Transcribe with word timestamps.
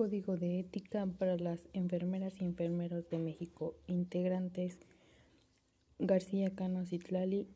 Código 0.00 0.38
de 0.38 0.60
Ética 0.60 1.06
para 1.18 1.36
las 1.36 1.60
Enfermeras 1.74 2.40
y 2.40 2.46
Enfermeros 2.46 3.10
de 3.10 3.18
México. 3.18 3.74
Integrantes 3.86 4.78
García 5.98 6.54
Cano 6.54 6.86
Citlali, 6.86 7.54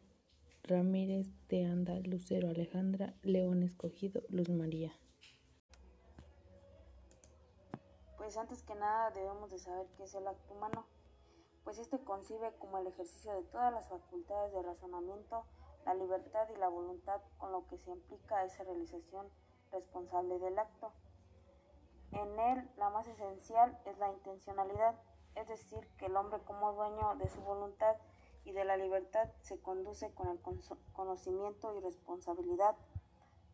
Ramírez 0.62 1.26
de 1.48 1.64
Anda, 1.64 1.94
Lucero 2.00 2.50
Alejandra, 2.50 3.14
León 3.22 3.62
Escogido, 3.62 4.20
Luz 4.28 4.50
María. 4.50 4.92
Pues 8.18 8.36
antes 8.36 8.62
que 8.62 8.74
nada 8.74 9.10
debemos 9.12 9.50
de 9.50 9.58
saber 9.58 9.86
qué 9.96 10.04
es 10.04 10.14
el 10.14 10.28
acto 10.28 10.52
humano, 10.52 10.84
pues 11.64 11.78
este 11.78 11.98
concibe 12.00 12.52
como 12.58 12.76
el 12.76 12.88
ejercicio 12.88 13.32
de 13.32 13.42
todas 13.44 13.72
las 13.72 13.88
facultades 13.88 14.52
de 14.52 14.60
razonamiento, 14.60 15.46
la 15.86 15.94
libertad 15.94 16.46
y 16.54 16.58
la 16.58 16.68
voluntad 16.68 17.22
con 17.38 17.52
lo 17.52 17.66
que 17.68 17.78
se 17.78 17.90
implica 17.90 18.44
esa 18.44 18.64
realización 18.64 19.28
responsable 19.72 20.38
del 20.40 20.58
acto. 20.58 20.92
En 22.14 22.38
él, 22.38 22.70
la 22.76 22.90
más 22.90 23.06
esencial 23.08 23.76
es 23.84 23.98
la 23.98 24.10
intencionalidad, 24.10 24.94
es 25.34 25.48
decir, 25.48 25.86
que 25.98 26.06
el 26.06 26.16
hombre 26.16 26.40
como 26.44 26.72
dueño 26.72 27.16
de 27.16 27.28
su 27.28 27.40
voluntad 27.40 27.96
y 28.44 28.52
de 28.52 28.64
la 28.64 28.76
libertad 28.76 29.28
se 29.40 29.60
conduce 29.60 30.12
con 30.14 30.28
el 30.28 30.40
conocimiento 30.92 31.74
y 31.74 31.80
responsabilidad 31.80 32.76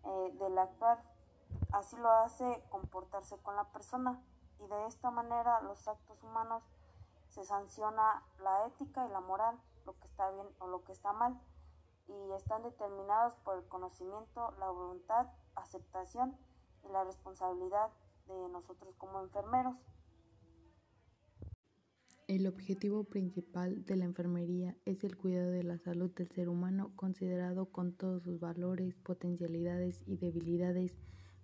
eh, 0.04 0.30
del 0.34 0.58
actuar. 0.58 1.02
Así 1.72 1.96
lo 1.96 2.10
hace 2.10 2.62
comportarse 2.68 3.38
con 3.38 3.56
la 3.56 3.64
persona 3.64 4.20
y 4.58 4.66
de 4.66 4.86
esta 4.86 5.10
manera 5.10 5.60
los 5.62 5.88
actos 5.88 6.22
humanos 6.22 6.62
se 7.28 7.44
sanciona 7.44 8.22
la 8.40 8.66
ética 8.66 9.06
y 9.06 9.10
la 9.10 9.20
moral, 9.20 9.58
lo 9.86 9.98
que 9.98 10.06
está 10.06 10.30
bien 10.30 10.48
o 10.58 10.66
lo 10.66 10.84
que 10.84 10.92
está 10.92 11.12
mal, 11.12 11.40
y 12.08 12.32
están 12.32 12.62
determinados 12.62 13.34
por 13.36 13.56
el 13.56 13.66
conocimiento, 13.68 14.50
la 14.58 14.68
voluntad, 14.68 15.28
aceptación 15.54 16.36
y 16.84 16.88
la 16.88 17.04
responsabilidad 17.04 17.90
de 18.34 18.48
nosotros 18.48 18.94
como 18.96 19.20
enfermeros. 19.20 19.76
El 22.30 22.46
objetivo 22.46 23.02
principal 23.02 23.84
de 23.86 23.96
la 23.96 24.04
enfermería 24.04 24.76
es 24.84 25.02
el 25.02 25.16
cuidado 25.16 25.50
de 25.50 25.64
la 25.64 25.78
salud 25.78 26.12
del 26.12 26.30
ser 26.30 26.48
humano 26.48 26.92
considerado 26.94 27.66
con 27.66 27.92
todos 27.92 28.22
sus 28.22 28.38
valores, 28.38 28.94
potencialidades 28.98 30.04
y 30.06 30.16
debilidades 30.16 30.96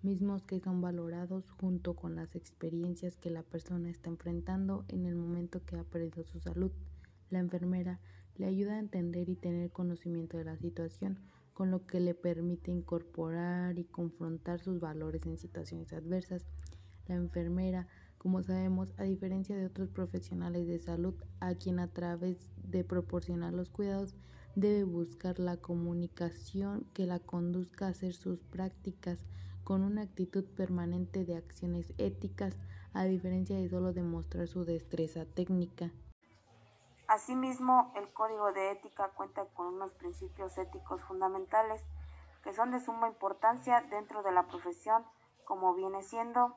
mismos 0.03 0.45
que 0.45 0.61
son 0.61 0.81
valorados 0.81 1.51
junto 1.51 1.97
con 1.97 2.14
las 2.14 2.37
experiencias 2.37 3.17
que 3.17 3.31
la 3.31 3.42
persona 3.42 3.91
está 3.91 4.11
enfrentando 4.11 4.84
en 4.87 5.07
el 5.07 5.17
momento 5.17 5.64
que 5.64 5.77
ha 5.77 5.83
perdido 5.83 6.23
su 6.23 6.39
salud. 6.39 6.70
La 7.31 7.41
enfermera 7.41 7.98
le 8.37 8.47
ayuda 8.47 8.75
a 8.75 8.79
entender 8.79 9.29
y 9.29 9.34
tener 9.34 9.73
conocimiento 9.73 10.37
de 10.37 10.45
la 10.45 10.57
situación, 10.57 11.19
con 11.53 11.73
lo 11.73 11.84
que 11.87 11.98
le 11.98 12.14
permite 12.14 12.70
incorporar 12.70 13.79
y 13.79 13.84
confrontar 13.84 14.61
sus 14.61 14.79
valores 14.79 15.27
en 15.27 15.39
situaciones 15.39 15.92
adversas 15.92 16.47
la 17.09 17.15
enfermera, 17.17 17.87
como 18.19 18.43
sabemos, 18.43 18.93
a 18.99 19.05
diferencia 19.05 19.57
de 19.57 19.67
otros 19.67 19.91
profesionales 19.91 20.67
de 20.67 20.79
salud, 20.79 21.15
a 21.41 21.55
quien 21.55 21.79
a 21.79 21.89
través 21.89 22.53
de 22.57 22.85
proporcionar 22.85 23.53
los 23.53 23.71
cuidados 23.71 24.17
debe 24.57 24.85
buscar 24.85 25.39
la 25.39 25.59
comunicación 25.59 26.87
que 26.95 27.07
la 27.07 27.19
conduzca 27.19 27.87
a 27.87 27.91
hacer 27.91 28.15
sus 28.15 28.43
prácticas 28.43 29.19
con 29.65 29.83
una 29.83 30.03
actitud 30.03 30.45
permanente 30.57 31.25
de 31.25 31.37
acciones 31.37 31.93
éticas, 31.98 32.57
a 32.95 33.05
diferencia 33.05 33.57
de 33.57 33.69
solo 33.69 33.93
demostrar 33.93 34.48
su 34.48 34.65
destreza 34.65 35.25
técnica. 35.27 35.91
Asimismo, 37.09 37.93
el 37.97 38.09
Código 38.13 38.53
de 38.53 38.73
Ética 38.73 39.11
cuenta 39.15 39.45
con 39.55 39.75
unos 39.75 39.93
principios 39.93 40.57
éticos 40.57 41.03
fundamentales 41.03 41.85
que 42.43 42.53
son 42.53 42.70
de 42.70 42.81
suma 42.81 43.09
importancia 43.09 43.85
dentro 43.91 44.23
de 44.23 44.33
la 44.33 44.47
profesión, 44.47 45.05
como 45.45 45.75
viene 45.75 46.03
siendo 46.03 46.57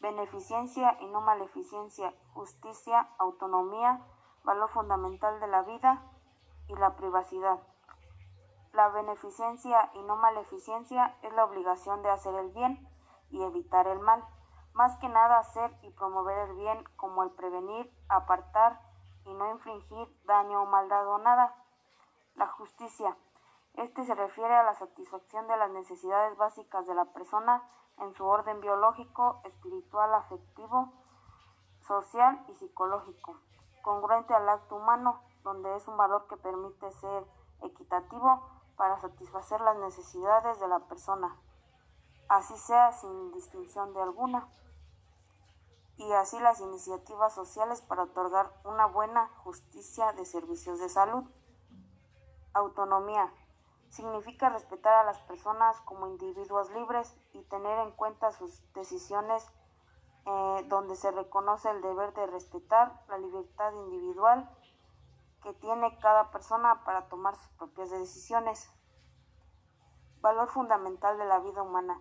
beneficencia 0.00 0.96
y 1.00 1.06
no 1.06 1.20
maleficencia, 1.20 2.14
justicia, 2.32 3.08
autonomía, 3.18 4.04
valor 4.44 4.70
fundamental 4.70 5.38
de 5.40 5.46
la 5.46 5.62
vida 5.62 6.02
y 6.68 6.74
la 6.74 6.96
privacidad. 6.96 7.60
La 8.72 8.88
beneficencia 8.88 9.90
y 9.94 10.02
no 10.02 10.16
maleficencia 10.16 11.16
es 11.22 11.32
la 11.34 11.44
obligación 11.44 12.02
de 12.02 12.10
hacer 12.10 12.34
el 12.34 12.50
bien 12.50 12.88
y 13.30 13.42
evitar 13.42 13.86
el 13.86 14.00
mal, 14.00 14.24
más 14.72 14.96
que 14.98 15.08
nada 15.08 15.38
hacer 15.38 15.76
y 15.82 15.90
promover 15.90 16.48
el 16.48 16.56
bien 16.56 16.84
como 16.96 17.22
el 17.22 17.30
prevenir, 17.30 17.92
apartar 18.08 18.80
y 19.24 19.34
no 19.34 19.50
infringir 19.50 20.08
daño 20.24 20.62
o 20.62 20.66
maldad 20.66 21.06
o 21.08 21.18
nada. 21.18 21.54
La 22.36 22.46
justicia. 22.46 23.16
Este 23.74 24.04
se 24.04 24.14
refiere 24.14 24.54
a 24.54 24.62
la 24.62 24.74
satisfacción 24.74 25.46
de 25.46 25.56
las 25.56 25.70
necesidades 25.70 26.36
básicas 26.36 26.86
de 26.86 26.94
la 26.94 27.06
persona 27.06 27.68
en 28.00 28.14
su 28.14 28.24
orden 28.24 28.60
biológico, 28.60 29.40
espiritual, 29.44 30.12
afectivo, 30.14 30.92
social 31.86 32.44
y 32.48 32.54
psicológico, 32.54 33.36
congruente 33.82 34.34
al 34.34 34.48
acto 34.48 34.76
humano, 34.76 35.20
donde 35.42 35.74
es 35.76 35.86
un 35.88 35.96
valor 35.96 36.26
que 36.28 36.36
permite 36.36 36.90
ser 36.92 37.24
equitativo 37.62 38.42
para 38.76 38.98
satisfacer 39.00 39.60
las 39.60 39.76
necesidades 39.78 40.58
de 40.60 40.68
la 40.68 40.80
persona, 40.80 41.36
así 42.28 42.56
sea 42.56 42.92
sin 42.92 43.32
distinción 43.32 43.92
de 43.92 44.02
alguna, 44.02 44.48
y 45.96 46.12
así 46.12 46.40
las 46.40 46.60
iniciativas 46.60 47.34
sociales 47.34 47.82
para 47.82 48.04
otorgar 48.04 48.50
una 48.64 48.86
buena 48.86 49.28
justicia 49.44 50.12
de 50.12 50.24
servicios 50.24 50.78
de 50.78 50.88
salud. 50.88 51.24
Autonomía 52.54 53.30
significa 53.90 54.48
respetar 54.48 54.94
a 54.94 55.04
las 55.04 55.18
personas 55.20 55.80
como 55.82 56.06
individuos 56.06 56.70
libres 56.70 57.16
y 57.32 57.42
tener 57.42 57.78
en 57.80 57.90
cuenta 57.92 58.30
sus 58.32 58.62
decisiones 58.72 59.46
eh, 60.26 60.64
donde 60.68 60.96
se 60.96 61.10
reconoce 61.10 61.70
el 61.70 61.82
deber 61.82 62.14
de 62.14 62.26
respetar 62.26 63.02
la 63.08 63.18
libertad 63.18 63.72
individual 63.72 64.48
que 65.42 65.52
tiene 65.54 65.98
cada 65.98 66.30
persona 66.30 66.84
para 66.84 67.08
tomar 67.08 67.34
sus 67.34 67.48
propias 67.52 67.90
decisiones. 67.90 68.70
Valor 70.20 70.48
fundamental 70.48 71.18
de 71.18 71.24
la 71.24 71.40
vida 71.40 71.62
humana 71.62 72.00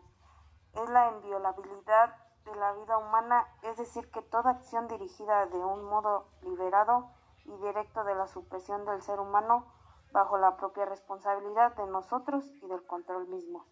es 0.73 0.89
la 0.89 1.09
inviolabilidad 1.11 2.15
de 2.45 2.55
la 2.55 2.73
vida 2.73 2.97
humana, 2.97 3.47
es 3.63 3.77
decir, 3.77 4.09
que 4.11 4.21
toda 4.21 4.51
acción 4.51 4.87
dirigida 4.87 5.45
de 5.47 5.57
un 5.57 5.85
modo 5.85 6.27
liberado 6.41 7.09
y 7.45 7.55
directo 7.57 8.03
de 8.03 8.15
la 8.15 8.27
supresión 8.27 8.85
del 8.85 9.01
ser 9.01 9.19
humano 9.19 9.65
bajo 10.11 10.37
la 10.37 10.57
propia 10.57 10.85
responsabilidad 10.85 11.75
de 11.75 11.87
nosotros 11.87 12.45
y 12.61 12.67
del 12.67 12.85
control 12.85 13.27
mismo. 13.27 13.65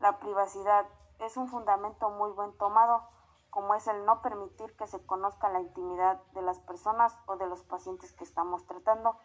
La 0.00 0.18
privacidad 0.18 0.86
es 1.18 1.36
un 1.36 1.48
fundamento 1.48 2.10
muy 2.10 2.30
buen 2.32 2.56
tomado, 2.58 3.02
como 3.50 3.74
es 3.74 3.86
el 3.86 4.04
no 4.04 4.20
permitir 4.20 4.76
que 4.76 4.86
se 4.86 5.04
conozca 5.06 5.48
la 5.48 5.60
intimidad 5.60 6.20
de 6.32 6.42
las 6.42 6.58
personas 6.60 7.18
o 7.26 7.36
de 7.36 7.46
los 7.46 7.62
pacientes 7.62 8.12
que 8.12 8.24
estamos 8.24 8.66
tratando 8.66 9.16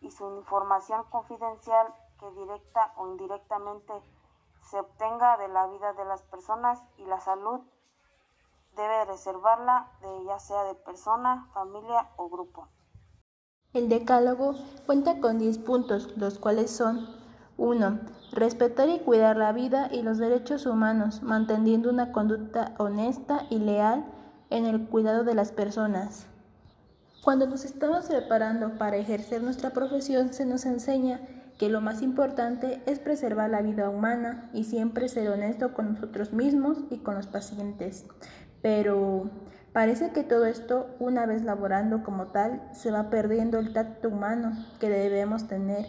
y 0.00 0.10
su 0.10 0.28
información 0.36 1.04
confidencial 1.04 1.94
que 2.18 2.30
directa 2.32 2.92
o 2.96 3.06
indirectamente 3.06 3.94
se 4.62 4.78
obtenga 4.78 5.36
de 5.38 5.48
la 5.48 5.66
vida 5.66 5.92
de 5.94 6.04
las 6.04 6.22
personas 6.22 6.82
y 6.96 7.06
la 7.06 7.20
salud 7.20 7.60
debe 8.74 9.04
reservarla 9.04 9.90
de 10.00 10.24
ya 10.24 10.38
sea 10.38 10.64
de 10.64 10.74
persona, 10.74 11.48
familia 11.52 12.10
o 12.16 12.28
grupo. 12.28 12.68
El 13.74 13.88
decálogo 13.88 14.54
cuenta 14.84 15.18
con 15.18 15.38
10 15.38 15.56
puntos, 15.56 16.10
los 16.18 16.38
cuales 16.38 16.70
son 16.70 17.08
1. 17.56 18.00
Respetar 18.32 18.90
y 18.90 18.98
cuidar 18.98 19.38
la 19.38 19.52
vida 19.52 19.88
y 19.90 20.02
los 20.02 20.18
derechos 20.18 20.66
humanos, 20.66 21.22
manteniendo 21.22 21.88
una 21.88 22.12
conducta 22.12 22.74
honesta 22.76 23.46
y 23.48 23.60
leal 23.60 24.04
en 24.50 24.66
el 24.66 24.88
cuidado 24.88 25.24
de 25.24 25.34
las 25.34 25.52
personas. 25.52 26.26
Cuando 27.24 27.46
nos 27.46 27.64
estamos 27.64 28.04
preparando 28.04 28.76
para 28.76 28.98
ejercer 28.98 29.42
nuestra 29.42 29.70
profesión, 29.70 30.34
se 30.34 30.44
nos 30.44 30.66
enseña 30.66 31.22
que 31.58 31.70
lo 31.70 31.80
más 31.80 32.02
importante 32.02 32.82
es 32.84 32.98
preservar 32.98 33.48
la 33.48 33.62
vida 33.62 33.88
humana 33.88 34.50
y 34.52 34.64
siempre 34.64 35.08
ser 35.08 35.30
honesto 35.30 35.72
con 35.72 35.94
nosotros 35.94 36.34
mismos 36.34 36.76
y 36.90 36.98
con 36.98 37.14
los 37.14 37.26
pacientes. 37.26 38.04
Pero 38.60 39.30
Parece 39.72 40.10
que 40.10 40.22
todo 40.22 40.44
esto, 40.44 40.94
una 40.98 41.24
vez 41.24 41.44
laborando 41.44 42.02
como 42.02 42.26
tal, 42.26 42.62
se 42.72 42.90
va 42.90 43.08
perdiendo 43.08 43.58
el 43.58 43.72
tacto 43.72 44.08
humano 44.08 44.52
que 44.78 44.90
debemos 44.90 45.48
tener 45.48 45.86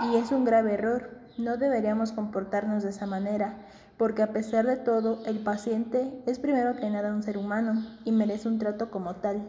y 0.00 0.16
es 0.16 0.32
un 0.32 0.46
grave 0.46 0.74
error. 0.74 1.10
No 1.36 1.58
deberíamos 1.58 2.12
comportarnos 2.12 2.82
de 2.82 2.90
esa 2.90 3.04
manera, 3.04 3.58
porque 3.98 4.22
a 4.22 4.32
pesar 4.32 4.66
de 4.66 4.76
todo, 4.76 5.22
el 5.26 5.40
paciente 5.40 6.22
es 6.26 6.38
primero 6.38 6.76
que 6.76 6.88
nada 6.88 7.12
un 7.12 7.22
ser 7.22 7.36
humano 7.36 7.84
y 8.04 8.12
merece 8.12 8.48
un 8.48 8.58
trato 8.58 8.90
como 8.90 9.16
tal. 9.16 9.46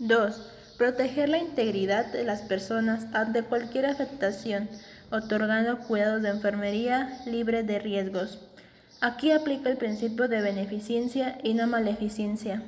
2. 0.00 0.74
Proteger 0.76 1.28
la 1.28 1.38
integridad 1.38 2.12
de 2.12 2.24
las 2.24 2.42
personas 2.42 3.06
ante 3.14 3.44
cualquier 3.44 3.86
afectación, 3.86 4.68
otorgando 5.12 5.78
cuidados 5.78 6.22
de 6.22 6.30
enfermería 6.30 7.20
libres 7.26 7.64
de 7.68 7.78
riesgos. 7.78 8.53
Aquí 9.00 9.32
aplica 9.32 9.70
el 9.70 9.76
principio 9.76 10.28
de 10.28 10.40
beneficencia 10.40 11.38
y 11.42 11.54
no 11.54 11.66
maleficencia. 11.66 12.62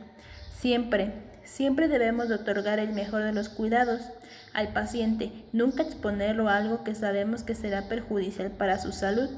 Siempre, 0.58 1.12
siempre 1.44 1.88
debemos 1.88 2.28
de 2.28 2.34
otorgar 2.34 2.78
el 2.78 2.92
mejor 2.92 3.22
de 3.22 3.32
los 3.32 3.48
cuidados 3.48 4.02
al 4.52 4.72
paciente, 4.72 5.32
nunca 5.52 5.82
exponerlo 5.82 6.48
a 6.48 6.56
algo 6.56 6.82
que 6.82 6.94
sabemos 6.94 7.42
que 7.42 7.54
será 7.54 7.88
perjudicial 7.88 8.50
para 8.50 8.78
su 8.78 8.92
salud. 8.92 9.30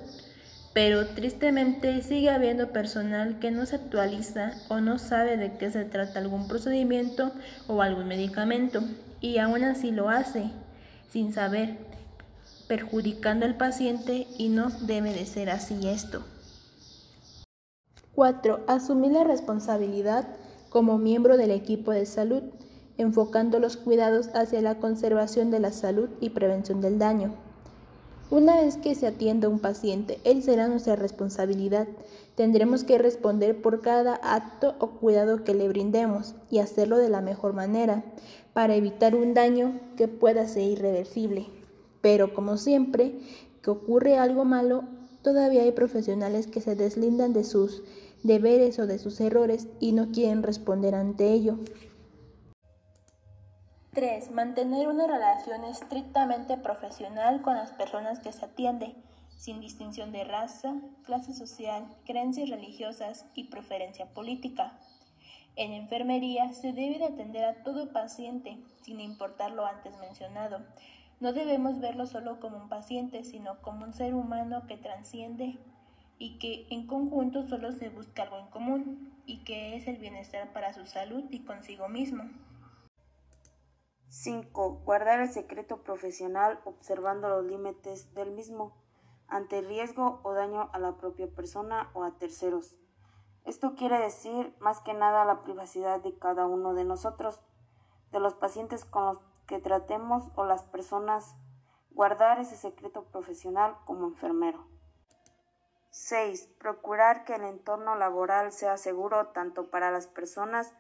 pero 0.75 1.09
tristemente 1.09 2.03
sigue 2.03 2.31
habiendo 2.31 2.73
personal 2.73 3.41
que 3.41 3.51
no 3.51 3.67
se 3.67 3.75
actualiza 3.77 4.53
o 4.69 4.81
no 4.81 4.99
sabe 4.99 5.37
de 5.37 5.57
qué 5.57 5.73
se 5.73 5.85
trata 5.85 6.21
algún 6.21 6.47
procedimiento 6.47 7.33
o 7.67 7.83
algún 7.83 8.07
medicamento 8.07 8.85
y 9.21 9.39
aún 9.39 9.65
así 9.65 9.91
lo 9.91 10.09
hace 10.09 10.51
sin 11.11 11.33
saber, 11.33 11.79
perjudicando 12.69 13.47
al 13.47 13.57
paciente 13.57 14.29
y 14.37 14.51
no 14.51 14.71
debe 14.83 15.13
de 15.13 15.27
ser 15.27 15.51
así 15.51 15.89
esto. 15.89 16.25
4. 18.19 18.65
Asumir 18.67 19.13
la 19.13 19.23
responsabilidad 19.23 20.27
como 20.71 20.99
miembro 20.99 21.37
del 21.37 21.53
equipo 21.53 21.93
de 21.93 22.05
salud, 22.05 22.43
enfocando 22.97 23.61
los 23.61 23.77
cuidados 23.77 24.31
hacia 24.35 24.61
la 24.61 24.81
conservación 24.81 25.53
de 25.53 25.61
la 25.61 25.71
salud 25.71 26.09
y 26.21 26.31
prevención 26.31 26.81
del 26.81 26.99
daño. 26.99 27.37
Una 28.29 28.61
vez 28.61 28.77
que 28.77 28.97
se 28.97 29.07
atienda 29.07 29.47
a 29.47 29.51
un 29.53 29.61
paciente, 29.61 30.19
él 30.25 30.43
será 30.43 30.67
nuestra 30.67 30.97
responsabilidad. 30.97 31.87
Tendremos 32.35 32.83
que 32.83 32.99
responder 32.99 33.63
por 33.63 33.83
cada 33.83 34.17
acto 34.17 34.75
o 34.81 34.89
cuidado 34.99 35.45
que 35.45 35.55
le 35.55 35.69
brindemos 35.69 36.35
y 36.51 36.59
hacerlo 36.59 36.99
de 36.99 37.11
la 37.11 37.21
mejor 37.21 37.53
manera 37.53 38.03
para 38.53 38.75
evitar 38.75 39.15
un 39.15 39.33
daño 39.33 39.79
que 39.97 40.09
pueda 40.09 40.49
ser 40.49 40.65
irreversible. 40.65 41.47
Pero 42.01 42.35
como 42.35 42.57
siempre 42.57 43.21
que 43.63 43.71
ocurre 43.71 44.19
algo 44.19 44.45
malo, 44.45 44.83
todavía 45.23 45.63
hay 45.63 45.71
profesionales 45.71 46.49
que 46.49 46.61
se 46.61 46.75
deslindan 46.75 47.33
de 47.33 47.45
sus 47.45 47.85
deberes 48.23 48.79
o 48.79 48.87
de 48.87 48.99
sus 48.99 49.21
errores 49.21 49.69
y 49.81 49.93
no 49.93 50.11
quieren 50.11 50.43
responder 50.43 50.95
ante 50.95 51.33
ello. 51.33 51.59
3. 53.93 54.31
Mantener 54.31 54.87
una 54.89 55.07
relación 55.07 55.65
estrictamente 55.65 56.57
profesional 56.57 57.43
con 57.43 57.55
las 57.55 57.73
personas 57.73 58.21
que 58.21 58.33
se 58.33 58.45
atiende, 58.45 58.95
sin 59.37 59.61
distinción 59.61 60.13
de 60.13 60.25
raza, 60.25 60.75
clase 61.05 61.33
social, 61.33 61.87
creencias 62.05 62.49
religiosas 62.49 63.27
y 63.35 63.45
preferencia 63.45 64.07
política. 64.07 64.79
En 65.57 65.73
enfermería 65.73 66.53
se 66.53 66.73
debe 66.73 66.99
de 66.99 67.07
atender 67.07 67.45
a 67.45 67.65
todo 67.65 67.93
paciente, 67.93 68.59
sin 68.83 69.01
importar 69.01 69.51
lo 69.51 69.67
antes 69.67 69.97
mencionado. 69.99 70.61
No 71.19 71.33
debemos 71.33 71.81
verlo 71.81 72.07
solo 72.07 72.39
como 72.39 72.59
un 72.59 72.69
paciente, 72.69 73.25
sino 73.25 73.61
como 73.63 73.85
un 73.85 73.93
ser 73.93 74.15
humano 74.15 74.67
que 74.69 74.77
transciende 74.77 75.59
y 76.19 76.39
que 76.39 76.67
en 76.71 76.87
conjunto 76.87 77.47
solo 77.47 77.73
se 77.73 77.89
busca 77.91 78.25
algo 78.25 78.39
en 78.39 78.49
común, 78.49 79.15
y 79.27 79.45
que 79.45 79.77
es 79.77 79.87
el 79.87 79.99
bienestar 79.99 80.53
para 80.53 80.73
su 80.73 80.87
salud 80.87 81.25
y 81.31 81.45
consigo 81.45 81.89
mismo. 81.89 82.25
5. 84.09 84.81
Guardar 84.85 85.21
el 85.21 85.29
secreto 85.29 85.83
profesional 85.83 86.61
observando 86.65 87.29
los 87.29 87.45
límites 87.45 88.15
del 88.15 88.31
mismo 88.31 88.75
ante 89.29 89.61
riesgo 89.61 90.21
o 90.23 90.33
daño 90.33 90.71
a 90.73 90.79
la 90.79 90.97
propia 90.97 91.29
persona 91.29 91.91
o 91.93 92.05
a 92.05 92.17
terceros. 92.19 92.75
Esto 93.45 93.75
quiere 93.75 93.99
decir 93.99 94.55
más 94.61 94.81
que 94.81 94.95
nada 94.95 95.25
la 95.27 95.43
privacidad 95.43 96.03
de 96.03 96.19
cada 96.19 96.47
uno 96.47 96.75
de 96.75 96.85
nosotros, 96.85 97.41
de 98.11 98.21
los 98.21 98.35
pacientes 98.35 98.87
con 98.87 99.05
los 99.05 99.21
que 99.47 99.59
tratemos 99.59 100.31
o 100.35 100.45
las 100.45 100.63
personas, 100.63 101.35
guardar 101.91 102.41
ese 102.41 102.57
secreto 102.57 103.05
profesional 103.05 103.77
como 103.85 104.07
enfermero. 104.07 104.67
6. 105.99 106.47
Procurar 106.59 107.25
que 107.25 107.35
el 107.35 107.43
entorno 107.43 107.97
laboral 107.97 108.53
sea 108.53 108.77
seguro 108.77 109.29
tanto 109.29 109.69
para 109.69 109.91
las 109.91 110.07
personas 110.07 110.73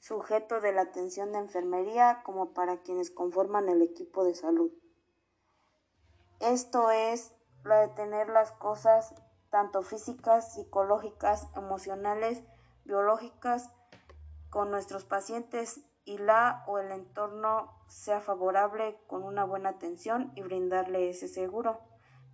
sujeto 0.00 0.60
de 0.60 0.72
la 0.72 0.82
atención 0.82 1.32
de 1.32 1.38
enfermería 1.38 2.22
como 2.24 2.52
para 2.52 2.78
quienes 2.82 3.10
conforman 3.12 3.68
el 3.68 3.80
equipo 3.80 4.24
de 4.24 4.34
salud. 4.34 4.72
Esto 6.40 6.90
es 6.90 7.32
la 7.64 7.80
de 7.80 7.88
tener 7.88 8.28
las 8.28 8.50
cosas 8.52 9.14
tanto 9.50 9.82
físicas, 9.82 10.54
psicológicas, 10.54 11.46
emocionales, 11.54 12.42
biológicas 12.84 13.70
con 14.50 14.72
nuestros 14.72 15.04
pacientes 15.04 15.80
y 16.04 16.18
la 16.18 16.64
o 16.66 16.78
el 16.78 16.90
entorno 16.90 17.72
sea 17.86 18.20
favorable 18.20 18.98
con 19.06 19.22
una 19.22 19.44
buena 19.44 19.70
atención 19.70 20.32
y 20.34 20.42
brindarle 20.42 21.08
ese 21.08 21.28
seguro, 21.28 21.80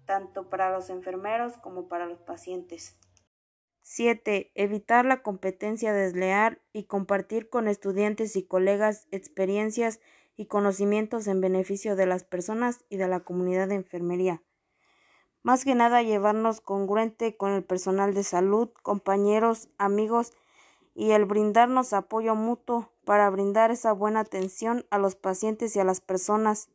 tanto 0.07 0.49
para 0.49 0.71
los 0.71 0.91
enfermeros 0.91 1.57
como 1.59 1.89
para 1.89 2.07
los 2.07 2.21
pacientes. 2.21 2.97
7. 3.83 4.53
Evitar 4.55 5.05
la 5.05 5.23
competencia 5.23 5.93
desleal 5.93 6.61
y 6.73 6.85
compartir 6.85 7.49
con 7.49 7.69
estudiantes 7.69 8.37
y 8.37 8.45
colegas 8.45 9.07
experiencias 9.11 10.01
y 10.37 10.47
conocimientos 10.47 11.27
en 11.27 11.41
beneficio 11.41 11.97
de 11.97 12.07
las 12.07 12.25
personas 12.25 12.85
y 12.89 12.97
de 12.97 13.09
la 13.09 13.21
comunidad 13.21 13.69
de 13.69 13.75
enfermería. 13.75 14.43
Más 15.43 15.65
que 15.65 15.75
nada 15.75 16.03
llevarnos 16.03 16.61
congruente 16.61 17.37
con 17.37 17.53
el 17.53 17.65
personal 17.65 18.15
de 18.15 18.23
salud, 18.23 18.71
compañeros, 18.83 19.69
amigos 19.77 20.33
y 20.95 21.11
el 21.11 21.25
brindarnos 21.25 21.93
apoyo 21.93 22.35
mutuo 22.35 22.93
para 23.05 23.29
brindar 23.31 23.71
esa 23.73 23.93
buena 23.93 24.21
atención 24.21 24.87
a 24.91 24.99
los 24.99 25.17
pacientes 25.17 25.75
y 25.75 25.81
a 25.81 25.85
las 25.85 26.01
personas 26.01 26.69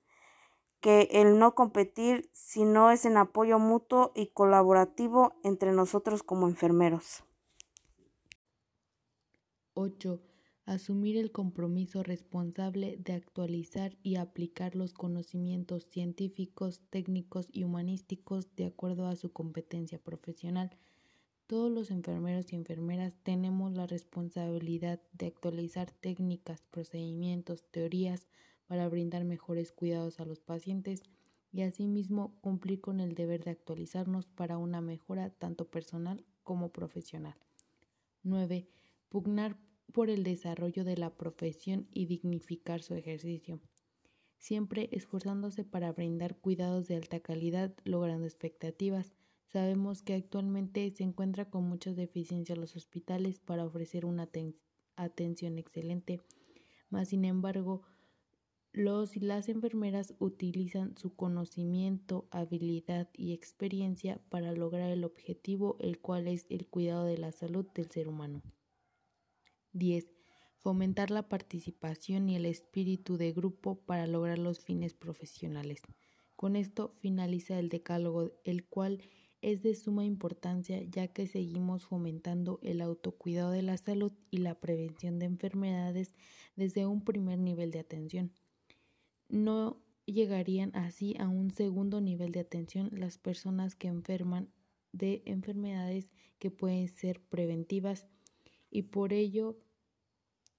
que 0.87 1.09
el 1.11 1.37
no 1.37 1.53
competir 1.53 2.29
si 2.31 2.63
no 2.63 2.91
es 2.91 3.03
en 3.03 3.17
apoyo 3.17 3.59
mutuo 3.59 4.13
y 4.15 4.27
colaborativo 4.27 5.35
entre 5.43 5.73
nosotros 5.73 6.23
como 6.23 6.47
enfermeros. 6.47 7.25
8. 9.73 10.21
Asumir 10.63 11.17
el 11.17 11.33
compromiso 11.33 12.03
responsable 12.03 12.95
de 13.03 13.11
actualizar 13.11 13.97
y 14.01 14.15
aplicar 14.15 14.77
los 14.77 14.93
conocimientos 14.93 15.83
científicos, 15.83 16.81
técnicos 16.89 17.49
y 17.51 17.65
humanísticos 17.65 18.55
de 18.55 18.67
acuerdo 18.67 19.07
a 19.07 19.17
su 19.17 19.33
competencia 19.33 19.99
profesional. 19.99 20.77
Todos 21.47 21.69
los 21.69 21.91
enfermeros 21.91 22.53
y 22.53 22.55
enfermeras 22.55 23.19
tenemos 23.23 23.73
la 23.73 23.87
responsabilidad 23.87 25.01
de 25.11 25.27
actualizar 25.27 25.91
técnicas, 25.91 26.61
procedimientos, 26.71 27.65
teorías, 27.71 28.29
para 28.67 28.87
brindar 28.89 29.23
mejores 29.23 29.71
cuidados 29.71 30.19
a 30.19 30.25
los 30.25 30.39
pacientes 30.39 31.03
y 31.51 31.61
asimismo 31.61 32.37
cumplir 32.41 32.81
con 32.81 32.99
el 32.99 33.15
deber 33.15 33.43
de 33.43 33.51
actualizarnos 33.51 34.29
para 34.29 34.57
una 34.57 34.81
mejora 34.81 35.29
tanto 35.29 35.69
personal 35.69 36.25
como 36.43 36.71
profesional. 36.71 37.35
9. 38.23 38.67
Pugnar 39.09 39.57
por 39.93 40.09
el 40.09 40.23
desarrollo 40.23 40.83
de 40.83 40.97
la 40.97 41.15
profesión 41.15 41.87
y 41.93 42.05
dignificar 42.05 42.81
su 42.81 42.93
ejercicio, 42.93 43.61
siempre 44.37 44.89
esforzándose 44.91 45.63
para 45.63 45.91
brindar 45.93 46.37
cuidados 46.37 46.87
de 46.87 46.97
alta 46.97 47.21
calidad, 47.21 47.73
logrando 47.85 48.25
expectativas. 48.25 49.13
Sabemos 49.45 50.01
que 50.01 50.13
actualmente 50.13 50.91
se 50.91 51.03
encuentra 51.03 51.49
con 51.49 51.63
muchas 51.63 51.95
deficiencias 51.95 52.57
los 52.57 52.75
hospitales 52.75 53.39
para 53.39 53.65
ofrecer 53.65 54.06
una 54.06 54.30
atención 54.97 55.57
excelente, 55.57 56.19
mas 56.89 57.07
sin 57.09 57.23
embargo, 57.23 57.83
los 58.77 59.17
y 59.17 59.21
las 59.21 59.49
enfermeras 59.49 60.13
utilizan 60.19 60.95
su 60.97 61.15
conocimiento, 61.15 62.27
habilidad 62.29 63.09
y 63.17 63.33
experiencia 63.33 64.21
para 64.29 64.51
lograr 64.51 64.91
el 64.91 65.03
objetivo, 65.03 65.77
el 65.79 65.99
cual 65.99 66.27
es 66.27 66.45
el 66.51 66.67
cuidado 66.67 67.05
de 67.05 67.17
la 67.17 67.31
salud 67.31 67.65
del 67.73 67.89
ser 67.89 68.07
humano. 68.07 68.43
10. 69.73 70.11
Fomentar 70.59 71.09
la 71.09 71.27
participación 71.27 72.29
y 72.29 72.35
el 72.35 72.45
espíritu 72.45 73.17
de 73.17 73.31
grupo 73.31 73.79
para 73.79 74.05
lograr 74.05 74.37
los 74.37 74.59
fines 74.59 74.93
profesionales. 74.93 75.81
Con 76.35 76.55
esto 76.55 76.93
finaliza 76.99 77.57
el 77.57 77.69
decálogo, 77.69 78.31
el 78.43 78.63
cual 78.63 79.01
es 79.41 79.63
de 79.63 79.73
suma 79.73 80.05
importancia 80.05 80.83
ya 80.83 81.07
que 81.07 81.25
seguimos 81.25 81.87
fomentando 81.87 82.59
el 82.61 82.81
autocuidado 82.81 83.49
de 83.49 83.63
la 83.63 83.77
salud 83.77 84.11
y 84.29 84.37
la 84.37 84.53
prevención 84.53 85.17
de 85.17 85.25
enfermedades 85.25 86.13
desde 86.55 86.85
un 86.85 87.03
primer 87.03 87.39
nivel 87.39 87.71
de 87.71 87.79
atención 87.79 88.31
no 89.29 89.81
llegarían 90.05 90.75
así 90.75 91.15
a 91.19 91.27
un 91.27 91.51
segundo 91.51 92.01
nivel 92.01 92.31
de 92.31 92.39
atención 92.39 92.89
las 92.93 93.17
personas 93.17 93.75
que 93.75 93.87
enferman 93.87 94.49
de 94.93 95.21
enfermedades 95.25 96.11
que 96.39 96.49
pueden 96.49 96.87
ser 96.87 97.21
preventivas 97.21 98.07
y 98.69 98.83
por 98.83 99.13
ello 99.13 99.57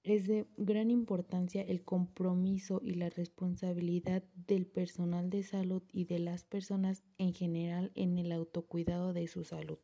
es 0.03 0.27
de 0.27 0.47
gran 0.57 0.91
importancia 0.91 1.61
el 1.61 1.83
compromiso 1.83 2.79
y 2.83 2.93
la 2.93 3.09
responsabilidad 3.09 4.23
del 4.47 4.65
personal 4.65 5.29
de 5.29 5.43
salud 5.43 5.83
y 5.91 6.05
de 6.05 6.19
las 6.19 6.43
personas 6.43 7.03
en 7.17 7.33
general 7.33 7.91
en 7.95 8.17
el 8.17 8.31
autocuidado 8.31 9.13
de 9.13 9.27
su 9.27 9.43
salud. 9.43 9.79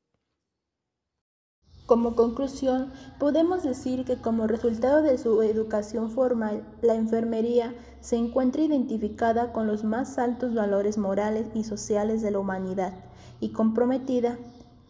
Como 1.86 2.16
conclusión, 2.16 2.92
podemos 3.20 3.62
decir 3.62 4.06
que 4.06 4.18
como 4.18 4.48
resultado 4.48 5.04
de 5.04 5.20
su 5.20 5.44
educación 5.44 6.10
formal, 6.10 6.66
la 6.82 6.96
enfermería 6.96 7.76
se 8.02 8.16
encuentra 8.16 8.64
identificada 8.64 9.54
con 9.54 9.68
los 9.68 9.84
más 9.84 10.18
altos 10.18 10.56
valores 10.56 10.98
morales 10.98 11.48
y 11.54 11.64
sociales 11.64 12.24
de 12.24 12.32
la 12.32 12.40
humanidad 12.40 12.94
y 13.40 13.50
comprometida 13.50 14.40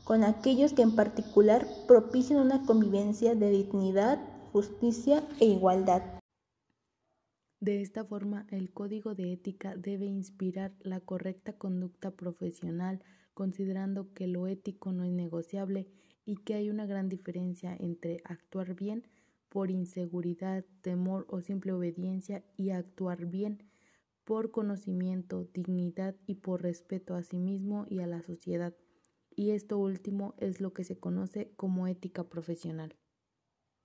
con 0.05 0.23
aquellos 0.23 0.71
que 0.71 0.83
en 0.83 0.95
particular 0.95 1.67
propician 1.87 2.39
una 2.39 2.63
convivencia 2.65 3.35
de 3.35 3.49
dignidad, 3.49 4.19
justicia 4.53 5.21
e 5.41 5.45
igualdad. 5.47 6.01
De 7.59 7.81
esta 7.81 8.05
forma, 8.05 8.45
el 8.51 8.71
código 8.71 9.15
de 9.15 9.33
ética 9.33 9.75
debe 9.75 10.05
inspirar 10.05 10.71
la 10.81 10.99
correcta 10.99 11.53
conducta 11.53 12.11
profesional, 12.11 13.01
considerando 13.35 14.11
que 14.13 14.25
lo 14.25 14.47
ético 14.47 14.91
no 14.91 15.03
es 15.03 15.11
negociable 15.11 15.87
y 16.25 16.37
que 16.37 16.55
hay 16.55 16.71
una 16.71 16.87
gran 16.87 17.09
diferencia 17.09 17.75
entre 17.79 18.21
actuar 18.23 18.73
bien 18.73 19.07
por 19.49 19.69
inseguridad, 19.69 20.65
temor 20.81 21.27
o 21.29 21.41
simple 21.41 21.71
obediencia 21.71 22.43
y 22.57 22.71
actuar 22.71 23.27
bien 23.27 23.61
por 24.23 24.49
conocimiento, 24.49 25.47
dignidad 25.53 26.15
y 26.25 26.35
por 26.35 26.63
respeto 26.63 27.13
a 27.13 27.21
sí 27.21 27.37
mismo 27.37 27.85
y 27.87 27.99
a 27.99 28.07
la 28.07 28.23
sociedad. 28.23 28.73
Y 29.35 29.51
esto 29.51 29.77
último 29.77 30.33
es 30.37 30.61
lo 30.61 30.73
que 30.73 30.83
se 30.83 30.97
conoce 30.97 31.51
como 31.55 31.87
ética 31.87 32.23
profesional. 32.23 32.95